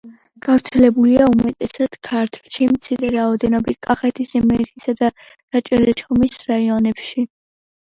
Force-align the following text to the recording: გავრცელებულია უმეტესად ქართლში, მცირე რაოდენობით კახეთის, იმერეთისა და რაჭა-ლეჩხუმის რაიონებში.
გავრცელებულია 0.43 1.27
უმეტესად 1.31 1.97
ქართლში, 2.07 2.69
მცირე 2.71 3.13
რაოდენობით 3.17 3.81
კახეთის, 3.89 4.33
იმერეთისა 4.41 4.97
და 5.05 5.13
რაჭა-ლეჩხუმის 5.37 6.43
რაიონებში. 6.51 7.29